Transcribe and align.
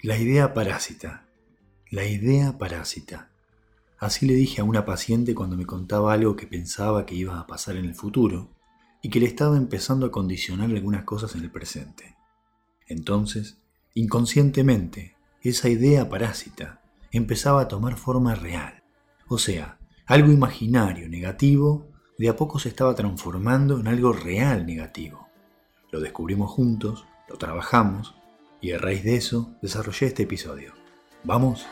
La 0.00 0.16
idea 0.16 0.54
parásita. 0.54 1.24
La 1.90 2.04
idea 2.04 2.56
parásita. 2.56 3.30
Así 3.98 4.26
le 4.26 4.34
dije 4.34 4.60
a 4.60 4.64
una 4.64 4.84
paciente 4.84 5.34
cuando 5.34 5.56
me 5.56 5.66
contaba 5.66 6.12
algo 6.12 6.36
que 6.36 6.46
pensaba 6.46 7.04
que 7.04 7.16
iba 7.16 7.40
a 7.40 7.48
pasar 7.48 7.74
en 7.74 7.84
el 7.84 7.96
futuro 7.96 8.48
y 9.02 9.10
que 9.10 9.18
le 9.18 9.26
estaba 9.26 9.56
empezando 9.56 10.06
a 10.06 10.12
condicionar 10.12 10.70
algunas 10.70 11.02
cosas 11.02 11.34
en 11.34 11.42
el 11.42 11.50
presente. 11.50 12.14
Entonces, 12.86 13.58
inconscientemente, 13.94 15.16
esa 15.42 15.68
idea 15.68 16.08
parásita 16.08 16.80
empezaba 17.10 17.62
a 17.62 17.68
tomar 17.68 17.96
forma 17.96 18.36
real. 18.36 18.84
O 19.26 19.36
sea, 19.36 19.80
algo 20.06 20.30
imaginario, 20.30 21.08
negativo, 21.08 21.88
de 22.18 22.28
a 22.28 22.36
poco 22.36 22.60
se 22.60 22.68
estaba 22.68 22.94
transformando 22.94 23.80
en 23.80 23.88
algo 23.88 24.12
real 24.12 24.64
negativo. 24.64 25.26
Lo 25.90 25.98
descubrimos 25.98 26.52
juntos, 26.52 27.04
lo 27.28 27.36
trabajamos 27.36 28.14
y 28.60 28.72
a 28.72 28.78
raíz 28.78 29.04
de 29.04 29.16
eso 29.16 29.50
desarrollé 29.62 30.06
este 30.06 30.24
episodio. 30.24 30.72
¿Vamos? 31.24 31.66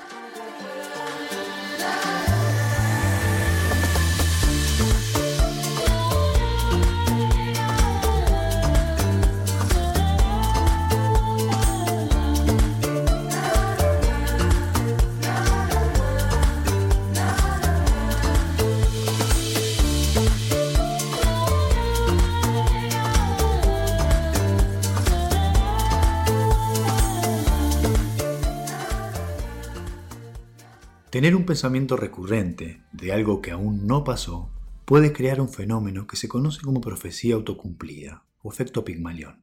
Tener 31.17 31.35
un 31.35 31.47
pensamiento 31.47 31.97
recurrente 31.97 32.83
de 32.93 33.11
algo 33.11 33.41
que 33.41 33.51
aún 33.51 33.87
no 33.87 34.05
pasó 34.05 34.51
puede 34.85 35.15
crear 35.15 35.41
un 35.41 35.49
fenómeno 35.49 36.07
que 36.07 36.19
se 36.19 36.29
conoce 36.29 36.61
como 36.61 36.83
profecía 36.83 37.37
autocumplida 37.37 38.27
o 38.43 38.53
efecto 38.53 38.85
Pigmalión, 38.85 39.43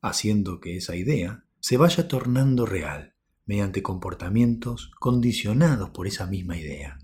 haciendo 0.00 0.60
que 0.60 0.76
esa 0.76 0.94
idea 0.94 1.46
se 1.58 1.78
vaya 1.78 2.06
tornando 2.06 2.64
real 2.64 3.16
mediante 3.44 3.82
comportamientos 3.82 4.92
condicionados 5.00 5.90
por 5.90 6.06
esa 6.06 6.28
misma 6.28 6.56
idea. 6.56 6.96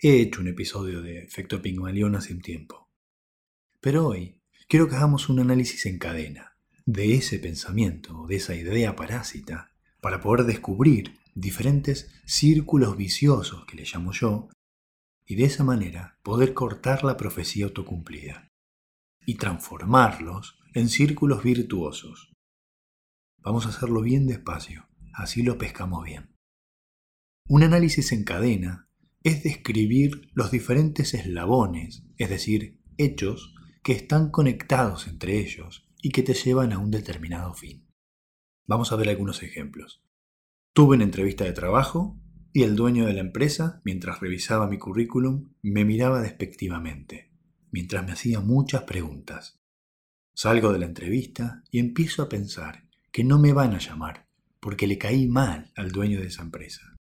He 0.00 0.22
hecho 0.22 0.40
un 0.40 0.48
episodio 0.48 1.02
de 1.02 1.18
efecto 1.18 1.60
Pigmalión 1.60 2.16
hace 2.16 2.32
un 2.32 2.40
tiempo. 2.40 2.88
Pero 3.82 4.06
hoy 4.06 4.40
quiero 4.68 4.88
que 4.88 4.96
hagamos 4.96 5.28
un 5.28 5.40
análisis 5.40 5.84
en 5.84 5.98
cadena 5.98 6.56
de 6.86 7.12
ese 7.12 7.38
pensamiento, 7.38 8.26
de 8.26 8.36
esa 8.36 8.54
idea 8.54 8.96
parásita, 8.96 9.70
para 10.00 10.18
poder 10.18 10.46
descubrir 10.46 11.17
diferentes 11.40 12.10
círculos 12.24 12.96
viciosos 12.96 13.64
que 13.66 13.76
le 13.76 13.84
llamo 13.84 14.12
yo, 14.12 14.48
y 15.24 15.36
de 15.36 15.44
esa 15.44 15.62
manera 15.62 16.18
poder 16.22 16.54
cortar 16.54 17.04
la 17.04 17.16
profecía 17.16 17.66
autocumplida 17.66 18.48
y 19.26 19.34
transformarlos 19.34 20.58
en 20.74 20.88
círculos 20.88 21.42
virtuosos. 21.42 22.32
Vamos 23.38 23.66
a 23.66 23.68
hacerlo 23.68 24.00
bien 24.00 24.26
despacio, 24.26 24.88
así 25.12 25.42
lo 25.42 25.58
pescamos 25.58 26.04
bien. 26.04 26.34
Un 27.46 27.62
análisis 27.62 28.12
en 28.12 28.24
cadena 28.24 28.88
es 29.22 29.42
describir 29.42 30.30
los 30.32 30.50
diferentes 30.50 31.14
eslabones, 31.14 32.04
es 32.16 32.30
decir, 32.30 32.80
hechos 32.96 33.54
que 33.82 33.92
están 33.92 34.30
conectados 34.30 35.06
entre 35.06 35.38
ellos 35.38 35.88
y 36.02 36.10
que 36.10 36.22
te 36.22 36.34
llevan 36.34 36.72
a 36.72 36.78
un 36.78 36.90
determinado 36.90 37.54
fin. 37.54 37.86
Vamos 38.66 38.92
a 38.92 38.96
ver 38.96 39.08
algunos 39.08 39.42
ejemplos. 39.42 40.02
Tuve 40.78 40.94
una 40.94 41.02
entrevista 41.02 41.42
de 41.42 41.52
trabajo 41.52 42.16
y 42.52 42.62
el 42.62 42.76
dueño 42.76 43.04
de 43.04 43.12
la 43.12 43.18
empresa, 43.18 43.80
mientras 43.84 44.20
revisaba 44.20 44.68
mi 44.68 44.78
currículum, 44.78 45.52
me 45.60 45.84
miraba 45.84 46.20
despectivamente, 46.20 47.32
mientras 47.72 48.06
me 48.06 48.12
hacía 48.12 48.38
muchas 48.38 48.84
preguntas. 48.84 49.58
Salgo 50.34 50.72
de 50.72 50.78
la 50.78 50.86
entrevista 50.86 51.64
y 51.72 51.80
empiezo 51.80 52.22
a 52.22 52.28
pensar 52.28 52.84
que 53.10 53.24
no 53.24 53.40
me 53.40 53.52
van 53.52 53.74
a 53.74 53.78
llamar 53.78 54.28
porque 54.60 54.86
le 54.86 54.98
caí 54.98 55.26
mal 55.26 55.72
al 55.74 55.90
dueño 55.90 56.20
de 56.20 56.28
esa 56.28 56.42
empresa. 56.42 56.94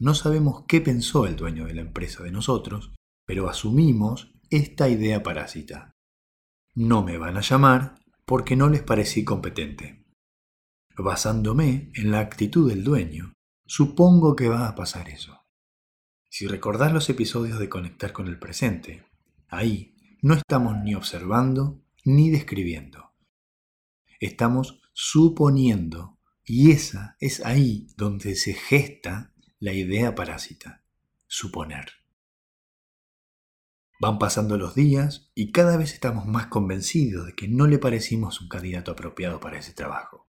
No 0.00 0.12
sabemos 0.14 0.64
qué 0.66 0.80
pensó 0.80 1.24
el 1.24 1.36
dueño 1.36 1.66
de 1.66 1.74
la 1.74 1.82
empresa 1.82 2.24
de 2.24 2.32
nosotros, 2.32 2.90
pero 3.24 3.48
asumimos 3.48 4.34
esta 4.50 4.88
idea 4.88 5.22
parásita. 5.22 5.92
No 6.74 7.04
me 7.04 7.16
van 7.16 7.36
a 7.36 7.42
llamar 7.42 7.94
porque 8.24 8.56
no 8.56 8.68
les 8.68 8.82
parecí 8.82 9.22
competente 9.22 10.07
basándome 11.02 11.90
en 11.94 12.10
la 12.10 12.20
actitud 12.20 12.68
del 12.68 12.84
dueño, 12.84 13.34
supongo 13.66 14.36
que 14.36 14.48
va 14.48 14.68
a 14.68 14.74
pasar 14.74 15.08
eso. 15.08 15.46
Si 16.28 16.46
recordás 16.46 16.92
los 16.92 17.08
episodios 17.08 17.58
de 17.58 17.68
Conectar 17.68 18.12
con 18.12 18.28
el 18.28 18.38
presente, 18.38 19.06
ahí 19.48 19.96
no 20.22 20.34
estamos 20.34 20.76
ni 20.82 20.94
observando 20.94 21.82
ni 22.04 22.30
describiendo. 22.30 23.12
Estamos 24.20 24.80
suponiendo 24.92 26.18
y 26.44 26.72
esa 26.72 27.16
es 27.20 27.44
ahí 27.44 27.88
donde 27.96 28.34
se 28.34 28.54
gesta 28.54 29.32
la 29.58 29.72
idea 29.72 30.14
parásita, 30.14 30.82
suponer. 31.26 31.92
Van 34.00 34.18
pasando 34.18 34.56
los 34.56 34.74
días 34.74 35.30
y 35.34 35.50
cada 35.50 35.76
vez 35.76 35.92
estamos 35.92 36.26
más 36.26 36.46
convencidos 36.46 37.26
de 37.26 37.34
que 37.34 37.48
no 37.48 37.66
le 37.66 37.78
parecimos 37.78 38.40
un 38.40 38.48
candidato 38.48 38.92
apropiado 38.92 39.40
para 39.40 39.58
ese 39.58 39.72
trabajo. 39.72 40.27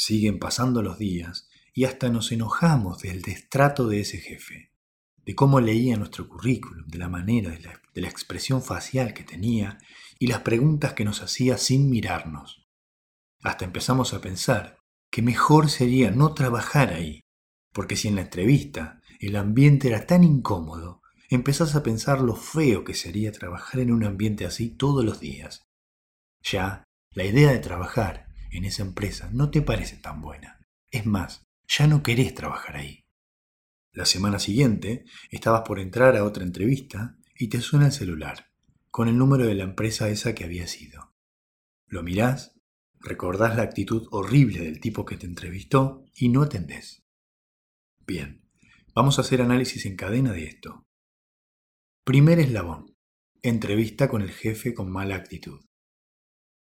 Siguen 0.00 0.38
pasando 0.38 0.80
los 0.80 0.96
días 0.96 1.48
y 1.74 1.84
hasta 1.84 2.08
nos 2.08 2.30
enojamos 2.30 3.02
del 3.02 3.20
destrato 3.20 3.88
de 3.88 3.98
ese 4.02 4.18
jefe, 4.18 4.72
de 5.16 5.34
cómo 5.34 5.60
leía 5.60 5.96
nuestro 5.96 6.28
currículum, 6.28 6.86
de 6.86 6.98
la 6.98 7.08
manera, 7.08 7.50
de 7.50 7.58
la, 7.58 7.82
de 7.94 8.02
la 8.02 8.08
expresión 8.08 8.62
facial 8.62 9.12
que 9.12 9.24
tenía 9.24 9.78
y 10.20 10.28
las 10.28 10.42
preguntas 10.42 10.92
que 10.92 11.04
nos 11.04 11.20
hacía 11.20 11.58
sin 11.58 11.90
mirarnos. 11.90 12.64
Hasta 13.42 13.64
empezamos 13.64 14.14
a 14.14 14.20
pensar 14.20 14.78
que 15.10 15.20
mejor 15.20 15.68
sería 15.68 16.12
no 16.12 16.32
trabajar 16.32 16.92
ahí, 16.92 17.22
porque 17.72 17.96
si 17.96 18.06
en 18.06 18.14
la 18.14 18.22
entrevista 18.22 19.02
el 19.18 19.34
ambiente 19.34 19.88
era 19.88 20.06
tan 20.06 20.22
incómodo, 20.22 21.02
empezás 21.28 21.74
a 21.74 21.82
pensar 21.82 22.20
lo 22.20 22.36
feo 22.36 22.84
que 22.84 22.94
sería 22.94 23.32
trabajar 23.32 23.80
en 23.80 23.90
un 23.90 24.04
ambiente 24.04 24.46
así 24.46 24.70
todos 24.70 25.04
los 25.04 25.18
días. 25.18 25.64
Ya, 26.40 26.84
la 27.10 27.24
idea 27.24 27.50
de 27.50 27.58
trabajar 27.58 28.27
en 28.50 28.64
esa 28.64 28.82
empresa 28.82 29.30
no 29.32 29.50
te 29.50 29.62
parece 29.62 29.96
tan 29.96 30.20
buena. 30.20 30.66
Es 30.90 31.06
más, 31.06 31.46
ya 31.66 31.86
no 31.86 32.02
querés 32.02 32.34
trabajar 32.34 32.76
ahí. 32.76 33.04
La 33.92 34.06
semana 34.06 34.38
siguiente 34.38 35.04
estabas 35.30 35.62
por 35.62 35.80
entrar 35.80 36.16
a 36.16 36.24
otra 36.24 36.44
entrevista 36.44 37.18
y 37.34 37.48
te 37.48 37.60
suena 37.60 37.86
el 37.86 37.92
celular, 37.92 38.50
con 38.90 39.08
el 39.08 39.18
número 39.18 39.46
de 39.46 39.54
la 39.54 39.64
empresa 39.64 40.08
esa 40.08 40.34
que 40.34 40.44
había 40.44 40.66
sido. 40.66 41.14
Lo 41.86 42.02
mirás, 42.02 42.54
recordás 43.00 43.56
la 43.56 43.62
actitud 43.62 44.06
horrible 44.10 44.60
del 44.60 44.80
tipo 44.80 45.04
que 45.04 45.16
te 45.16 45.26
entrevistó 45.26 46.04
y 46.14 46.28
no 46.28 46.42
atendés. 46.42 47.04
Bien, 48.06 48.42
vamos 48.94 49.18
a 49.18 49.22
hacer 49.22 49.42
análisis 49.42 49.84
en 49.86 49.96
cadena 49.96 50.32
de 50.32 50.44
esto. 50.44 50.86
Primer 52.04 52.38
eslabón. 52.38 52.96
Entrevista 53.42 54.08
con 54.08 54.22
el 54.22 54.30
jefe 54.30 54.74
con 54.74 54.90
mala 54.90 55.14
actitud. 55.14 55.60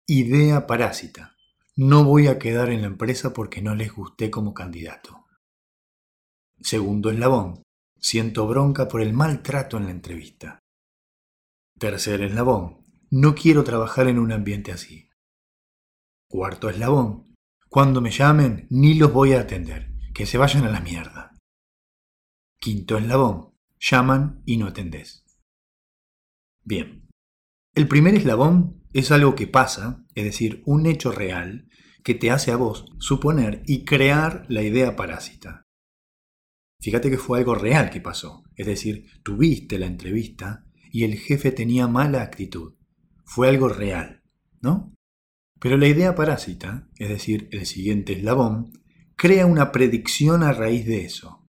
Idea 0.06 0.66
parásita. 0.66 1.36
No 1.82 2.04
voy 2.04 2.26
a 2.26 2.38
quedar 2.38 2.68
en 2.68 2.82
la 2.82 2.88
empresa 2.88 3.32
porque 3.32 3.62
no 3.62 3.74
les 3.74 3.90
gusté 3.90 4.30
como 4.30 4.52
candidato. 4.52 5.24
Segundo 6.60 7.10
eslabón. 7.10 7.62
Siento 7.98 8.46
bronca 8.46 8.86
por 8.86 9.00
el 9.00 9.14
maltrato 9.14 9.78
en 9.78 9.86
la 9.86 9.90
entrevista. 9.90 10.58
Tercer 11.78 12.20
eslabón. 12.20 12.84
No 13.08 13.34
quiero 13.34 13.64
trabajar 13.64 14.08
en 14.08 14.18
un 14.18 14.30
ambiente 14.30 14.72
así. 14.72 15.08
Cuarto 16.28 16.68
eslabón. 16.68 17.34
Cuando 17.70 18.02
me 18.02 18.10
llamen, 18.10 18.66
ni 18.68 18.92
los 18.92 19.10
voy 19.10 19.32
a 19.32 19.40
atender. 19.40 19.94
Que 20.12 20.26
se 20.26 20.36
vayan 20.36 20.64
a 20.64 20.70
la 20.70 20.80
mierda. 20.80 21.34
Quinto 22.58 22.98
eslabón. 22.98 23.54
Llaman 23.78 24.42
y 24.44 24.58
no 24.58 24.66
atendés. 24.66 25.24
Bien. 26.62 27.08
El 27.74 27.88
primer 27.88 28.16
eslabón 28.16 28.80
es 28.92 29.10
algo 29.12 29.34
que 29.34 29.46
pasa, 29.46 30.04
es 30.14 30.24
decir, 30.24 30.62
un 30.66 30.84
hecho 30.84 31.12
real, 31.12 31.69
que 32.02 32.14
te 32.14 32.30
hace 32.30 32.50
a 32.50 32.56
vos 32.56 32.86
suponer 32.98 33.62
y 33.66 33.84
crear 33.84 34.46
la 34.48 34.62
idea 34.62 34.96
parásita. 34.96 35.62
Fíjate 36.80 37.10
que 37.10 37.18
fue 37.18 37.38
algo 37.38 37.54
real 37.54 37.90
que 37.90 38.00
pasó, 38.00 38.42
es 38.56 38.66
decir, 38.66 39.06
tuviste 39.22 39.78
la 39.78 39.86
entrevista 39.86 40.64
y 40.90 41.04
el 41.04 41.16
jefe 41.16 41.52
tenía 41.52 41.86
mala 41.88 42.22
actitud. 42.22 42.74
Fue 43.24 43.48
algo 43.48 43.68
real, 43.68 44.22
¿no? 44.60 44.94
Pero 45.60 45.76
la 45.76 45.88
idea 45.88 46.14
parásita, 46.14 46.88
es 46.96 47.10
decir, 47.10 47.48
el 47.52 47.66
siguiente 47.66 48.14
eslabón, 48.14 48.72
crea 49.14 49.44
una 49.44 49.72
predicción 49.72 50.42
a 50.42 50.52
raíz 50.52 50.86
de 50.86 51.04
eso. 51.04 51.44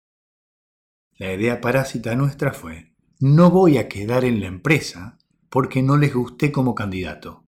La 1.17 1.33
idea 1.33 1.59
parásita 1.59 2.15
nuestra 2.15 2.53
fue, 2.53 2.93
no 3.19 3.51
voy 3.51 3.77
a 3.77 3.89
quedar 3.89 4.23
en 4.23 4.39
la 4.39 4.47
empresa 4.47 5.17
porque 5.49 5.81
no 5.81 5.97
les 5.97 6.13
gusté 6.13 6.51
como 6.51 6.73
candidato. 6.73 7.43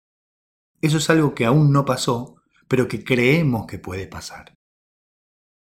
Eso 0.81 0.99
es 0.99 1.11
algo 1.11 1.35
que 1.35 1.45
aún 1.45 1.73
no 1.73 1.85
pasó, 1.85 2.34
pero 2.69 2.89
que 2.89 3.05
creemos 3.05 3.67
que 3.67 3.79
puede 3.79 4.07
pasar. 4.07 4.55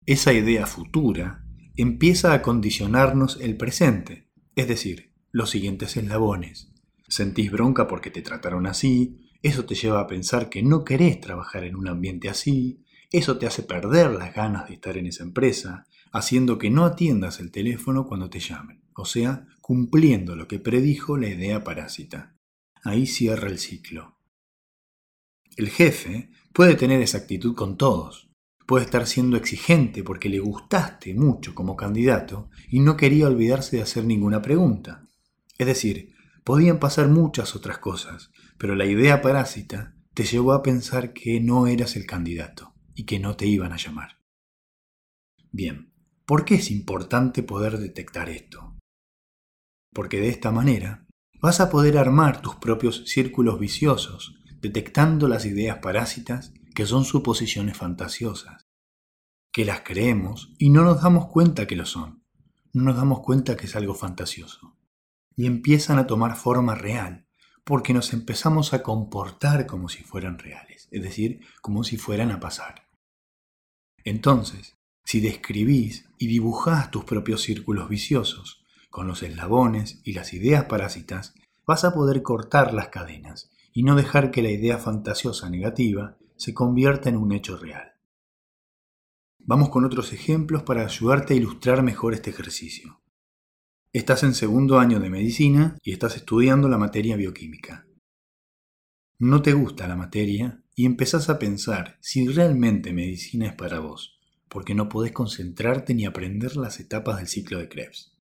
esa 0.06 0.33
idea 0.33 0.65
futura 0.65 1.45
empieza 1.75 2.33
a 2.33 2.41
condicionarnos 2.41 3.39
el 3.39 3.56
presente, 3.57 4.27
es 4.56 4.68
decir, 4.68 5.13
los 5.31 5.50
siguientes 5.51 5.95
eslabones. 5.97 6.71
Sentís 7.07 7.51
bronca 7.51 7.88
porque 7.88 8.09
te 8.09 8.21
trataron 8.21 8.65
así, 8.65 9.30
eso 9.41 9.65
te 9.65 9.75
lleva 9.75 10.01
a 10.01 10.07
pensar 10.07 10.50
que 10.50 10.63
no 10.63 10.83
querés 10.83 11.21
trabajar 11.21 11.63
en 11.63 11.75
un 11.75 11.88
ambiente 11.88 12.27
así, 12.27 12.83
eso 13.12 13.38
te 13.38 13.47
hace 13.47 13.63
perder 13.63 14.12
las 14.12 14.33
ganas 14.33 14.68
de 14.68 14.74
estar 14.74 14.97
en 14.97 15.07
esa 15.07 15.24
empresa, 15.24 15.86
haciendo 16.12 16.57
que 16.57 16.69
no 16.69 16.86
atiendas 16.86 17.39
el 17.39 17.51
teléfono 17.51 18.06
cuando 18.06 18.30
te 18.30 18.39
llamen, 18.39 18.83
o 18.94 19.06
sea, 19.06 19.47
cumpliendo 19.62 20.36
lo 20.36 20.47
que 20.47 20.59
predijo 20.59 21.18
la 21.18 21.30
idea 21.30 21.63
parásita. 21.63 22.36
Ahí 22.83 23.06
cierra 23.06 23.47
el 23.47 23.59
ciclo. 23.59 24.19
El 25.60 25.72
jefe 25.72 26.30
puede 26.54 26.76
tener 26.76 27.02
esa 27.02 27.18
actitud 27.18 27.54
con 27.54 27.76
todos. 27.76 28.30
Puede 28.66 28.86
estar 28.86 29.06
siendo 29.06 29.36
exigente 29.36 30.06
porque 30.06 30.30
le 30.30 30.40
gustaste 30.40 31.14
mucho 31.14 31.54
como 31.54 31.76
candidato 31.76 32.50
y 32.70 32.80
no 32.80 32.96
quería 32.96 33.28
olvidarse 33.28 33.76
de 33.76 33.82
hacer 33.82 34.06
ninguna 34.06 34.42
pregunta. 34.42 35.04
Es 35.58 35.68
decir, 35.68 36.16
podían 36.46 36.80
pasar 36.80 37.10
muchas 37.10 37.58
otras 37.58 37.78
cosas, 37.78 38.32
pero 38.58 38.74
la 38.74 38.86
idea 38.86 39.22
parásita 39.22 39.98
te 40.14 40.24
llevó 40.24 40.54
a 40.54 40.64
pensar 40.64 41.12
que 41.12 41.42
no 41.42 41.68
eras 41.68 41.98
el 41.98 42.06
candidato 42.06 42.74
y 42.96 43.04
que 43.04 43.20
no 43.20 43.36
te 43.36 43.46
iban 43.46 43.74
a 43.74 43.78
llamar. 43.78 44.22
Bien, 45.52 45.92
¿por 46.26 46.46
qué 46.46 46.56
es 46.56 46.72
importante 46.72 47.44
poder 47.44 47.80
detectar 47.80 48.30
esto? 48.30 48.78
Porque 49.92 50.22
de 50.22 50.30
esta 50.30 50.54
manera 50.54 51.06
vas 51.42 51.60
a 51.60 51.70
poder 51.70 51.98
armar 51.98 52.42
tus 52.42 52.56
propios 52.56 53.04
círculos 53.08 53.60
viciosos 53.60 54.40
detectando 54.62 55.28
las 55.28 55.46
ideas 55.46 55.80
parásitas 55.80 56.54
que 56.76 56.86
son 56.86 57.06
suposiciones 57.06 57.78
fantasiosas, 57.78 58.68
que 59.52 59.66
las 59.66 59.82
creemos 59.82 60.54
y 60.58 60.70
no 60.70 60.84
nos 60.84 61.02
damos 61.02 61.28
cuenta 61.28 61.68
que 61.68 61.76
lo 61.76 61.86
son, 61.86 62.24
no 62.74 62.84
nos 62.84 62.96
damos 62.96 63.22
cuenta 63.22 63.58
que 63.58 63.66
es 63.66 63.76
algo 63.76 63.94
fantasioso, 63.94 64.78
y 65.36 65.46
empiezan 65.46 65.98
a 66.00 66.08
tomar 66.08 66.36
forma 66.36 66.76
real, 66.76 67.28
porque 67.64 67.94
nos 67.94 68.14
empezamos 68.14 68.74
a 68.74 68.84
comportar 68.84 69.66
como 69.66 69.90
si 69.90 70.04
fueran 70.04 70.40
reales, 70.40 70.88
es 70.92 71.02
decir, 71.02 71.42
como 71.62 71.84
si 71.84 71.98
fueran 71.98 72.32
a 72.32 72.40
pasar. 72.40 72.88
Entonces, 74.04 74.78
si 75.04 75.20
describís 75.20 76.10
y 76.18 76.28
dibujás 76.28 76.92
tus 76.92 77.04
propios 77.04 77.42
círculos 77.42 77.90
viciosos, 77.90 78.66
con 78.90 79.08
los 79.08 79.22
eslabones 79.24 80.02
y 80.04 80.14
las 80.14 80.34
ideas 80.34 80.66
parásitas, 80.66 81.34
vas 81.66 81.84
a 81.84 81.94
poder 81.94 82.24
cortar 82.24 82.74
las 82.74 82.90
cadenas 82.90 83.52
y 83.74 83.83
no 83.83 83.95
dejar 83.95 84.31
que 84.31 84.42
la 84.42 84.51
idea 84.51 84.77
fantasiosa 84.77 85.50
negativa 85.50 86.18
se 86.36 86.54
convierta 86.54 87.10
en 87.10 87.18
un 87.18 87.31
hecho 87.31 87.57
real. 87.57 87.94
Vamos 89.39 89.69
con 89.69 89.86
otros 89.86 90.13
ejemplos 90.13 90.63
para 90.63 90.86
ayudarte 90.86 91.33
a 91.33 91.38
ilustrar 91.38 91.81
mejor 91.81 92.13
este 92.13 92.30
ejercicio. 92.30 93.01
Estás 93.92 94.24
en 94.24 94.36
segundo 94.36 94.80
año 94.80 95.00
de 95.00 95.10
medicina 95.10 95.77
y 95.81 95.92
estás 95.92 96.16
estudiando 96.16 96.69
la 96.69 96.77
materia 96.77 97.16
bioquímica. 97.16 97.88
No 99.18 99.42
te 99.42 99.54
gusta 99.54 99.88
la 99.88 99.95
materia 99.95 100.63
y 100.75 100.86
empezás 100.86 101.30
a 101.30 101.39
pensar 101.39 101.98
si 102.00 102.27
realmente 102.27 102.94
medicina 102.94 103.48
es 103.48 103.54
para 103.54 103.80
vos, 103.80 104.19
porque 104.48 104.75
no 104.75 104.88
podés 104.88 105.12
concentrarte 105.12 105.94
ni 105.94 106.06
aprender 106.06 106.56
las 106.56 106.80
etapas 106.80 107.18
del 107.18 107.27
ciclo 107.27 107.57
de 107.57 107.68
Krebs. 107.68 108.15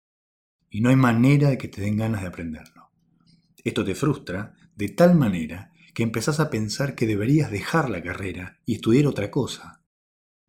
Y 0.70 0.80
no 0.80 0.90
hay 0.90 0.96
manera 0.96 1.50
de 1.50 1.58
que 1.58 1.68
te 1.68 1.80
den 1.80 1.96
ganas 1.96 2.22
de 2.22 2.28
aprenderlo. 2.28 2.90
Esto 3.64 3.84
te 3.84 3.94
frustra 3.94 4.54
de 4.76 4.88
tal 4.90 5.14
manera 5.14 5.72
que 5.94 6.02
empezás 6.02 6.38
a 6.38 6.50
pensar 6.50 6.94
que 6.94 7.06
deberías 7.06 7.50
dejar 7.50 7.88
la 7.88 8.02
carrera 8.02 8.60
y 8.66 8.74
estudiar 8.74 9.06
otra 9.06 9.30
cosa. 9.30 9.82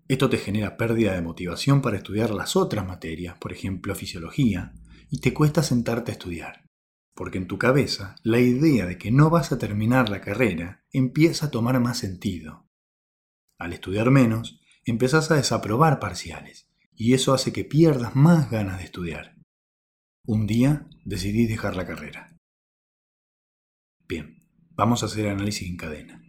Esto 0.09 0.29
te 0.29 0.38
genera 0.38 0.77
pérdida 0.77 1.13
de 1.13 1.21
motivación 1.21 1.81
para 1.81 1.97
estudiar 1.97 2.31
las 2.31 2.56
otras 2.56 2.85
materias, 2.85 3.38
por 3.38 3.53
ejemplo 3.53 3.95
fisiología, 3.95 4.74
y 5.09 5.19
te 5.19 5.33
cuesta 5.33 5.63
sentarte 5.63 6.12
a 6.12 6.13
estudiar, 6.13 6.69
porque 7.13 7.38
en 7.38 7.47
tu 7.47 7.57
cabeza 7.57 8.15
la 8.24 8.39
idea 8.39 8.85
de 8.85 8.97
que 8.97 9.12
no 9.12 9.29
vas 9.29 9.51
a 9.51 9.57
terminar 9.57 10.09
la 10.09 10.21
carrera 10.21 10.83
empieza 10.91 11.47
a 11.47 11.51
tomar 11.51 11.79
más 11.79 11.97
sentido. 11.97 12.69
Al 13.57 13.74
estudiar 13.74 14.12
menos, 14.12 14.59
empezás 14.85 15.31
a 15.31 15.35
desaprobar 15.35 16.00
parciales, 16.00 16.69
y 16.94 17.13
eso 17.13 17.33
hace 17.33 17.53
que 17.53 17.63
pierdas 17.63 18.15
más 18.15 18.51
ganas 18.51 18.79
de 18.79 18.85
estudiar. 18.85 19.38
Un 20.25 20.45
día 20.45 20.88
decidís 21.06 21.47
dejar 21.47 21.77
la 21.77 21.88
carrera. 21.88 22.37
Bien, 24.07 24.38
Vamos 24.77 25.01
a 25.01 25.07
hacer 25.07 25.27
análisis 25.27 25.68
en 25.68 25.75
cadena. 25.75 26.21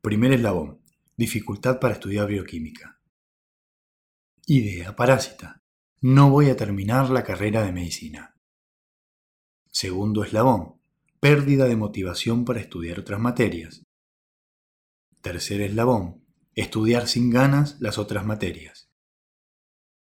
Primer 0.00 0.32
eslabón. 0.32 0.84
Dificultad 1.16 1.80
para 1.80 1.94
estudiar 1.94 2.28
bioquímica. 2.28 3.00
Idea 4.46 4.94
parásita. 4.94 5.60
No 6.00 6.30
voy 6.30 6.48
a 6.50 6.56
terminar 6.56 7.10
la 7.10 7.24
carrera 7.24 7.64
de 7.64 7.72
medicina. 7.72 8.36
Segundo 9.66 10.22
eslabón. 10.22 10.80
Pérdida 11.18 11.64
de 11.64 11.74
motivación 11.74 12.44
para 12.44 12.60
estudiar 12.60 13.00
otras 13.00 13.18
materias. 13.18 13.82
Tercer 15.20 15.60
eslabón. 15.60 16.24
Estudiar 16.54 17.08
sin 17.08 17.30
ganas 17.30 17.80
las 17.80 17.98
otras 17.98 18.24
materias. 18.24 18.92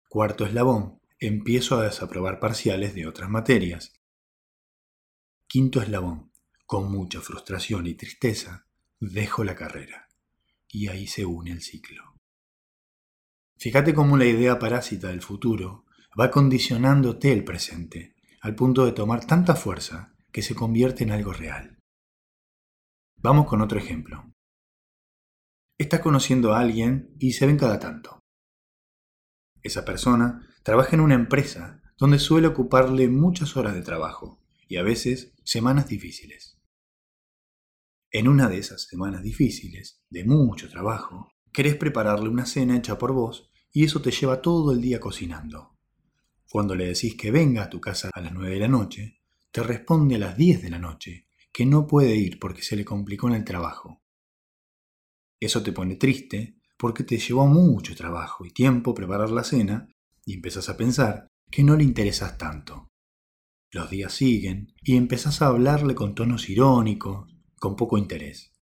Cuarto 0.08 0.46
eslabón. 0.46 1.02
Empiezo 1.20 1.78
a 1.78 1.84
desaprobar 1.84 2.40
parciales 2.40 2.96
de 2.96 3.08
otras 3.08 3.30
materias. 3.30 3.92
Quinto 5.48 5.82
eslabón 5.82 6.29
con 6.70 6.92
mucha 6.92 7.20
frustración 7.20 7.88
y 7.88 7.96
tristeza, 7.96 8.68
dejo 9.00 9.44
la 9.44 9.56
carrera. 9.56 10.08
Y 10.68 10.88
ahí 10.88 11.08
se 11.08 11.26
une 11.26 11.50
el 11.50 11.64
ciclo. 11.64 12.14
Fíjate 13.58 13.96
cómo 13.96 14.18
la 14.18 14.26
idea 14.26 14.60
parásita 14.60 15.08
del 15.08 15.24
futuro 15.24 15.86
va 16.18 16.30
condicionándote 16.30 17.34
el 17.34 17.44
presente, 17.44 18.16
al 18.42 18.54
punto 18.54 18.86
de 18.86 18.92
tomar 18.92 19.26
tanta 19.26 19.56
fuerza 19.56 20.14
que 20.32 20.44
se 20.44 20.54
convierte 20.54 21.04
en 21.04 21.10
algo 21.10 21.34
real. 21.34 21.80
Vamos 23.18 23.48
con 23.48 23.64
otro 23.64 23.80
ejemplo. 23.80 24.32
Estás 25.76 26.02
conociendo 26.02 26.54
a 26.54 26.60
alguien 26.60 27.16
y 27.18 27.34
se 27.34 27.48
ven 27.48 27.58
cada 27.58 27.80
tanto. 27.80 28.20
Esa 29.64 29.86
persona 29.86 30.48
trabaja 30.62 30.96
en 30.96 31.02
una 31.02 31.16
empresa 31.16 31.82
donde 31.98 32.20
suele 32.20 32.46
ocuparle 32.46 33.08
muchas 33.08 33.58
horas 33.58 33.74
de 33.74 33.82
trabajo 33.82 34.40
y 34.68 34.78
a 34.78 34.84
veces 34.84 35.34
semanas 35.44 35.88
difíciles. 35.88 36.59
En 38.12 38.28
una 38.28 38.50
de 38.50 38.58
esas 38.58 38.88
semanas 38.88 39.22
difíciles, 39.22 40.02
de 40.10 40.24
mucho 40.26 40.68
trabajo, 40.68 41.32
querés 41.54 41.76
prepararle 41.76 42.30
una 42.30 42.48
cena 42.48 42.76
hecha 42.76 42.98
por 42.98 43.14
vos 43.14 43.52
y 43.72 43.84
eso 43.84 44.02
te 44.02 44.10
lleva 44.10 44.42
todo 44.42 44.72
el 44.72 44.82
día 44.82 45.00
cocinando. 45.00 45.78
Cuando 46.50 46.74
le 46.74 46.88
decís 46.88 47.16
que 47.16 47.30
venga 47.30 47.64
a 47.64 47.70
tu 47.70 47.80
casa 47.80 48.10
a 48.12 48.22
las 48.22 48.34
nueve 48.34 48.56
de 48.56 48.62
la 48.62 48.68
noche, 48.68 49.20
te 49.52 49.62
responde 49.62 50.16
a 50.16 50.20
las 50.20 50.36
diez 50.36 50.62
de 50.64 50.72
la 50.72 50.80
noche 50.80 51.28
que 51.52 51.68
no 51.68 51.86
puede 51.86 52.16
ir 52.16 52.40
porque 52.40 52.64
se 52.64 52.76
le 52.76 52.84
complicó 52.84 53.28
en 53.28 53.36
el 53.36 53.44
trabajo. 53.44 54.02
Eso 55.40 55.62
te 55.62 55.72
pone 55.72 55.96
triste 55.96 56.60
porque 56.80 57.04
te 57.04 57.20
llevó 57.20 57.46
mucho 57.46 57.96
trabajo 57.96 58.44
y 58.44 58.52
tiempo 58.52 58.96
preparar 58.96 59.30
la 59.30 59.44
cena 59.44 59.88
y 60.26 60.34
empezás 60.34 60.68
a 60.70 60.78
pensar 60.78 61.28
que 61.52 61.64
no 61.64 61.76
le 61.76 61.84
interesas 61.84 62.40
tanto. 62.40 62.88
Los 63.72 63.92
días 63.92 64.14
siguen 64.14 64.74
y 64.82 64.96
empezás 64.98 65.44
a 65.44 65.48
hablarle 65.48 65.94
con 65.94 66.16
tonos 66.16 66.50
irónicos, 66.50 67.39
con 67.60 67.76
poco 67.76 67.98
interés. 67.98 68.54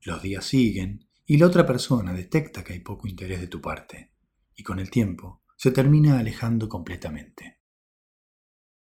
Los 0.00 0.22
días 0.22 0.44
siguen 0.44 1.08
y 1.26 1.36
la 1.36 1.46
otra 1.46 1.66
persona 1.66 2.12
detecta 2.12 2.64
que 2.64 2.72
hay 2.72 2.80
poco 2.80 3.06
interés 3.06 3.40
de 3.40 3.48
tu 3.48 3.60
parte 3.60 4.12
y 4.54 4.62
con 4.62 4.78
el 4.78 4.90
tiempo 4.90 5.42
se 5.56 5.70
termina 5.70 6.18
alejando 6.18 6.68
completamente. 6.68 7.60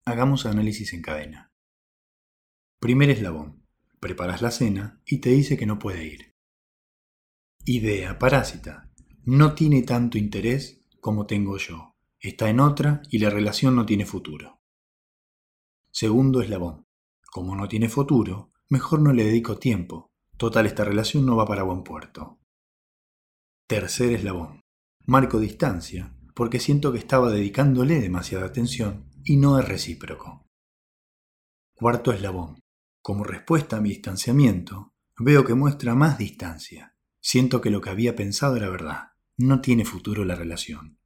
Hagamos 0.04 0.46
análisis 0.46 0.92
en 0.92 1.02
cadena. 1.02 1.52
Primer 2.80 3.10
eslabón. 3.10 3.64
Preparas 4.00 4.42
la 4.42 4.50
cena 4.50 5.00
y 5.06 5.18
te 5.18 5.30
dice 5.30 5.56
que 5.56 5.66
no 5.66 5.78
puede 5.78 6.04
ir. 6.04 6.34
Idea 7.64 8.18
parásita. 8.18 8.92
No 9.24 9.54
tiene 9.54 9.82
tanto 9.82 10.18
interés 10.18 10.84
como 11.00 11.26
tengo 11.26 11.56
yo. 11.56 11.96
Está 12.20 12.48
en 12.48 12.60
otra 12.60 13.02
y 13.10 13.18
la 13.18 13.30
relación 13.30 13.74
no 13.74 13.86
tiene 13.86 14.06
futuro. 14.06 14.60
Segundo 15.90 16.42
eslabón. 16.42 16.86
Como 17.32 17.56
no 17.56 17.66
tiene 17.66 17.88
futuro, 17.88 18.52
mejor 18.68 19.00
no 19.00 19.12
le 19.12 19.24
dedico 19.24 19.58
tiempo. 19.58 20.12
Total, 20.36 20.66
esta 20.66 20.84
relación 20.84 21.24
no 21.24 21.36
va 21.36 21.46
para 21.46 21.62
buen 21.62 21.82
puerto. 21.82 22.40
Tercer 23.66 24.12
eslabón. 24.12 24.60
Marco 25.06 25.38
distancia, 25.38 26.16
porque 26.34 26.60
siento 26.60 26.92
que 26.92 26.98
estaba 26.98 27.30
dedicándole 27.30 28.00
demasiada 28.00 28.46
atención 28.46 29.10
y 29.24 29.36
no 29.36 29.58
es 29.58 29.66
recíproco. 29.66 30.46
Cuarto 31.74 32.12
eslabón. 32.12 32.60
Como 33.00 33.24
respuesta 33.24 33.76
a 33.76 33.80
mi 33.80 33.90
distanciamiento, 33.90 34.94
veo 35.18 35.44
que 35.44 35.54
muestra 35.54 35.94
más 35.94 36.18
distancia. 36.18 36.96
Siento 37.20 37.60
que 37.60 37.70
lo 37.70 37.80
que 37.80 37.90
había 37.90 38.16
pensado 38.16 38.56
era 38.56 38.68
verdad. 38.68 39.12
No 39.36 39.60
tiene 39.60 39.84
futuro 39.84 40.24
la 40.24 40.34
relación. 40.34 40.98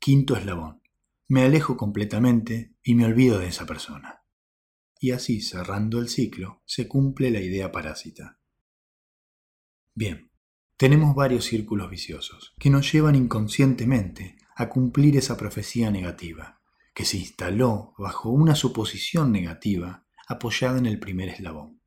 Quinto 0.00 0.36
eslabón. 0.36 0.82
Me 1.28 1.44
alejo 1.44 1.76
completamente 1.76 2.74
y 2.82 2.94
me 2.94 3.04
olvido 3.04 3.38
de 3.38 3.48
esa 3.48 3.66
persona 3.66 4.17
y 5.00 5.12
así 5.12 5.40
cerrando 5.40 5.98
el 6.00 6.08
ciclo 6.08 6.62
se 6.66 6.88
cumple 6.88 7.30
la 7.30 7.40
idea 7.40 7.70
parásita. 7.72 8.38
Bien, 9.94 10.30
tenemos 10.76 11.14
varios 11.14 11.44
círculos 11.44 11.90
viciosos 11.90 12.54
que 12.58 12.70
nos 12.70 12.92
llevan 12.92 13.14
inconscientemente 13.14 14.36
a 14.54 14.68
cumplir 14.68 15.16
esa 15.16 15.36
profecía 15.36 15.90
negativa, 15.90 16.60
que 16.94 17.04
se 17.04 17.16
instaló 17.16 17.94
bajo 17.98 18.30
una 18.30 18.54
suposición 18.54 19.32
negativa 19.32 20.06
apoyada 20.26 20.78
en 20.78 20.86
el 20.86 20.98
primer 20.98 21.28
eslabón. 21.28 21.80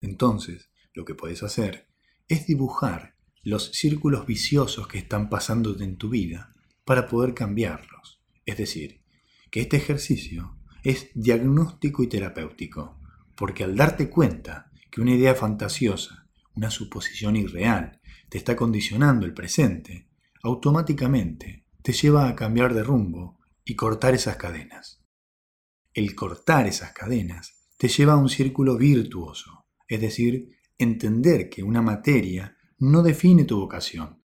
Entonces, 0.00 0.70
lo 0.92 1.04
que 1.04 1.14
puedes 1.14 1.42
hacer 1.42 1.88
es 2.28 2.46
dibujar 2.46 3.16
los 3.42 3.72
círculos 3.72 4.26
viciosos 4.26 4.88
que 4.88 4.98
están 4.98 5.28
pasando 5.28 5.78
en 5.80 5.96
tu 5.96 6.10
vida 6.10 6.54
para 6.84 7.06
poder 7.06 7.34
cambiarlos. 7.34 8.20
Es 8.44 8.56
decir, 8.56 9.02
que 9.50 9.60
este 9.60 9.76
ejercicio 9.76 10.57
es 10.82 11.10
diagnóstico 11.14 12.02
y 12.02 12.08
terapéutico, 12.08 12.98
porque 13.36 13.64
al 13.64 13.76
darte 13.76 14.08
cuenta 14.08 14.70
que 14.90 15.00
una 15.00 15.12
idea 15.12 15.34
fantasiosa, 15.34 16.28
una 16.54 16.70
suposición 16.70 17.36
irreal, 17.36 18.00
te 18.28 18.38
está 18.38 18.56
condicionando 18.56 19.26
el 19.26 19.34
presente, 19.34 20.08
automáticamente 20.42 21.64
te 21.82 21.92
lleva 21.92 22.28
a 22.28 22.34
cambiar 22.34 22.74
de 22.74 22.82
rumbo 22.82 23.38
y 23.64 23.74
cortar 23.74 24.14
esas 24.14 24.36
cadenas. 24.36 25.02
El 25.94 26.14
cortar 26.14 26.66
esas 26.66 26.92
cadenas 26.92 27.54
te 27.76 27.88
lleva 27.88 28.14
a 28.14 28.18
un 28.18 28.28
círculo 28.28 28.76
virtuoso, 28.76 29.66
es 29.86 30.00
decir, 30.00 30.58
entender 30.78 31.48
que 31.48 31.62
una 31.62 31.82
materia 31.82 32.56
no 32.78 33.02
define 33.02 33.44
tu 33.44 33.58
vocación, 33.58 34.22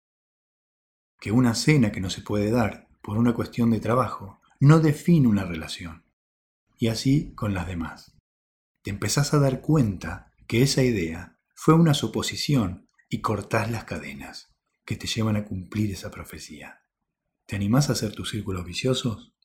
que 1.19 1.31
una 1.31 1.53
cena 1.53 1.91
que 1.91 2.01
no 2.01 2.09
se 2.09 2.21
puede 2.21 2.49
dar 2.49 2.87
por 3.01 3.17
una 3.17 3.33
cuestión 3.33 3.71
de 3.71 3.79
trabajo 3.79 4.39
no 4.59 4.79
define 4.79 5.27
una 5.27 5.45
relación, 5.45 6.03
y 6.79 6.88
así 6.88 7.33
con 7.36 7.53
las 7.53 7.67
demás. 7.67 8.17
Te 8.81 8.89
empezás 8.89 9.33
a 9.33 9.39
dar 9.39 9.62
cuenta 9.62 10.33
que 10.48 10.63
esa 10.63 10.81
idea 10.81 11.38
fue 11.53 11.75
una 11.75 11.93
suposición 11.93 12.89
y 13.09 13.21
cortás 13.21 13.69
las 13.69 13.83
cadenas 13.83 14.55
que 14.86 14.95
te 14.95 15.05
llevan 15.05 15.36
a 15.36 15.45
cumplir 15.45 15.91
esa 15.91 16.09
profecía. 16.09 16.81
¿Te 17.45 17.55
animás 17.55 17.89
a 17.89 17.93
hacer 17.93 18.13
tus 18.13 18.31
círculos 18.31 18.65
viciosos? 18.65 19.36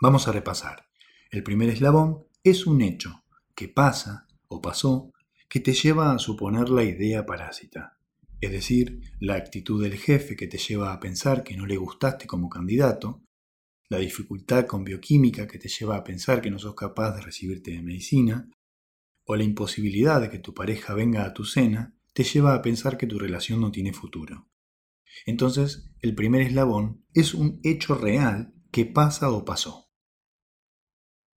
Vamos 0.00 0.28
a 0.28 0.32
repasar. 0.32 0.88
El 1.30 1.42
primer 1.42 1.70
eslabón 1.70 2.26
es 2.42 2.66
un 2.66 2.82
hecho 2.82 3.24
que 3.54 3.68
pasa 3.68 4.26
o 4.48 4.60
pasó 4.60 5.12
que 5.48 5.60
te 5.60 5.72
lleva 5.72 6.12
a 6.12 6.18
suponer 6.18 6.68
la 6.70 6.82
idea 6.82 7.24
parásita, 7.24 7.98
es 8.40 8.50
decir, 8.50 9.00
la 9.20 9.34
actitud 9.34 9.82
del 9.82 9.96
jefe 9.96 10.36
que 10.36 10.46
te 10.46 10.58
lleva 10.58 10.92
a 10.92 11.00
pensar 11.00 11.44
que 11.44 11.56
no 11.56 11.66
le 11.66 11.76
gustaste 11.76 12.26
como 12.26 12.48
candidato, 12.48 13.22
la 13.88 13.98
dificultad 13.98 14.66
con 14.66 14.84
bioquímica 14.84 15.46
que 15.46 15.58
te 15.58 15.68
lleva 15.68 15.96
a 15.96 16.04
pensar 16.04 16.40
que 16.40 16.50
no 16.50 16.58
sos 16.58 16.74
capaz 16.74 17.14
de 17.14 17.22
recibirte 17.22 17.70
de 17.70 17.82
medicina, 17.82 18.48
o 19.24 19.36
la 19.36 19.44
imposibilidad 19.44 20.20
de 20.20 20.30
que 20.30 20.38
tu 20.38 20.54
pareja 20.54 20.94
venga 20.94 21.24
a 21.24 21.34
tu 21.34 21.44
cena 21.44 21.94
te 22.12 22.24
lleva 22.24 22.54
a 22.54 22.62
pensar 22.62 22.96
que 22.96 23.06
tu 23.06 23.18
relación 23.18 23.60
no 23.60 23.70
tiene 23.70 23.92
futuro. 23.92 24.48
Entonces, 25.26 25.90
el 26.00 26.14
primer 26.14 26.42
eslabón 26.42 27.04
es 27.14 27.34
un 27.34 27.60
hecho 27.62 27.94
real 27.94 28.54
que 28.70 28.86
pasa 28.86 29.30
o 29.30 29.44
pasó. 29.44 29.90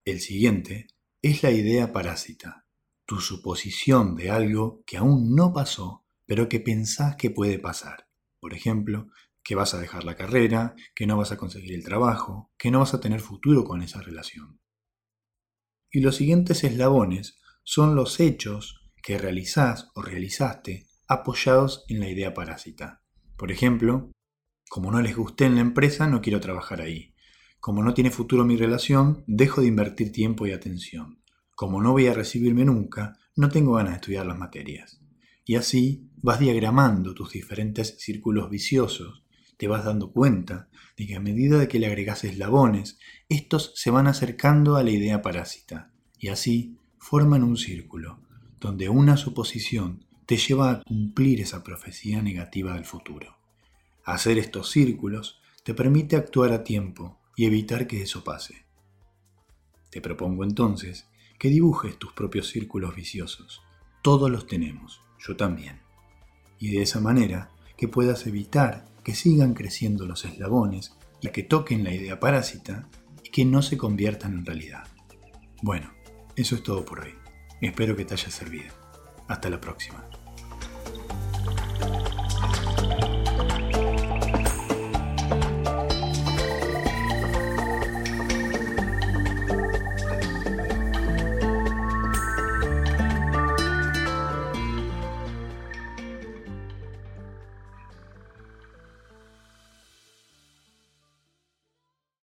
El 0.05 0.19
siguiente 0.19 0.87
es 1.21 1.43
la 1.43 1.51
idea 1.51 1.93
parásita, 1.93 2.65
tu 3.05 3.19
suposición 3.19 4.15
de 4.15 4.31
algo 4.31 4.83
que 4.85 4.97
aún 4.97 5.35
no 5.35 5.53
pasó, 5.53 6.05
pero 6.25 6.49
que 6.49 6.59
pensás 6.59 7.15
que 7.15 7.29
puede 7.29 7.59
pasar. 7.59 8.07
Por 8.39 8.53
ejemplo, 8.53 9.09
que 9.51 9.55
vas 9.55 9.73
a 9.73 9.81
dejar 9.81 10.05
la 10.05 10.15
carrera, 10.15 10.75
que 10.95 11.05
no 11.05 11.17
vas 11.17 11.33
a 11.33 11.37
conseguir 11.37 11.73
el 11.73 11.83
trabajo, 11.83 12.53
que 12.57 12.71
no 12.71 12.79
vas 12.79 12.93
a 12.93 13.01
tener 13.01 13.19
futuro 13.19 13.65
con 13.65 13.81
esa 13.81 14.01
relación. 14.01 14.61
Y 15.91 15.99
los 15.99 16.15
siguientes 16.15 16.63
eslabones 16.63 17.37
son 17.61 17.93
los 17.93 18.21
hechos 18.21 18.89
que 19.03 19.17
realizás 19.17 19.89
o 19.93 20.03
realizaste 20.03 20.87
apoyados 21.05 21.83
en 21.89 21.99
la 21.99 22.07
idea 22.07 22.33
parásita. 22.33 23.03
Por 23.35 23.51
ejemplo, 23.51 24.09
como 24.69 24.89
no 24.89 25.01
les 25.01 25.17
gusté 25.17 25.47
en 25.47 25.55
la 25.55 25.61
empresa, 25.61 26.07
no 26.07 26.21
quiero 26.21 26.39
trabajar 26.39 26.79
ahí. 26.79 27.13
Como 27.59 27.83
no 27.83 27.93
tiene 27.93 28.09
futuro 28.09 28.45
mi 28.45 28.55
relación, 28.55 29.25
dejo 29.27 29.59
de 29.59 29.67
invertir 29.67 30.13
tiempo 30.13 30.47
y 30.47 30.53
atención. 30.53 31.21
Como 31.57 31.81
no 31.81 31.91
voy 31.91 32.07
a 32.07 32.13
recibirme 32.13 32.63
nunca, 32.63 33.17
no 33.35 33.49
tengo 33.49 33.73
ganas 33.73 33.91
de 33.91 33.95
estudiar 33.97 34.25
las 34.25 34.37
materias. 34.37 35.01
Y 35.43 35.55
así 35.55 36.09
vas 36.15 36.39
diagramando 36.39 37.13
tus 37.13 37.33
diferentes 37.33 37.97
círculos 37.99 38.49
viciosos, 38.49 39.20
te 39.61 39.67
vas 39.67 39.85
dando 39.85 40.11
cuenta 40.11 40.69
de 40.97 41.05
que 41.05 41.15
a 41.15 41.19
medida 41.19 41.59
de 41.59 41.67
que 41.67 41.77
le 41.77 41.85
agregas 41.85 42.23
eslabones, 42.23 42.97
estos 43.29 43.73
se 43.75 43.91
van 43.91 44.07
acercando 44.07 44.75
a 44.75 44.81
la 44.81 44.89
idea 44.89 45.21
parásita, 45.21 45.91
y 46.17 46.29
así 46.29 46.79
forman 46.97 47.43
un 47.43 47.57
círculo, 47.57 48.17
donde 48.59 48.89
una 48.89 49.17
suposición 49.17 50.03
te 50.25 50.37
lleva 50.37 50.71
a 50.71 50.81
cumplir 50.81 51.41
esa 51.41 51.63
profecía 51.63 52.23
negativa 52.23 52.73
del 52.73 52.85
futuro. 52.85 53.37
Hacer 54.03 54.39
estos 54.39 54.71
círculos 54.71 55.39
te 55.63 55.75
permite 55.75 56.15
actuar 56.15 56.53
a 56.53 56.63
tiempo 56.63 57.19
y 57.35 57.45
evitar 57.45 57.85
que 57.85 58.01
eso 58.01 58.23
pase. 58.23 58.65
Te 59.91 60.01
propongo 60.01 60.43
entonces 60.43 61.07
que 61.37 61.49
dibujes 61.49 61.99
tus 61.99 62.13
propios 62.13 62.47
círculos 62.47 62.95
viciosos. 62.95 63.61
Todos 64.01 64.31
los 64.31 64.47
tenemos, 64.47 65.03
yo 65.19 65.37
también. 65.37 65.83
Y 66.57 66.71
de 66.71 66.81
esa 66.81 66.99
manera 66.99 67.51
que 67.77 67.87
puedas 67.87 68.25
evitar 68.25 68.90
que 69.03 69.15
sigan 69.15 69.53
creciendo 69.53 70.05
los 70.05 70.25
eslabones 70.25 70.93
y 71.21 71.29
que 71.29 71.43
toquen 71.43 71.83
la 71.83 71.93
idea 71.93 72.19
parásita 72.19 72.87
y 73.23 73.29
que 73.29 73.45
no 73.45 73.61
se 73.61 73.77
conviertan 73.77 74.33
en 74.39 74.45
realidad. 74.45 74.83
Bueno, 75.61 75.93
eso 76.35 76.55
es 76.55 76.63
todo 76.63 76.85
por 76.85 77.01
hoy. 77.01 77.13
Espero 77.61 77.95
que 77.95 78.05
te 78.05 78.15
haya 78.15 78.29
servido. 78.29 78.73
Hasta 79.27 79.49
la 79.49 79.61
próxima. 79.61 80.03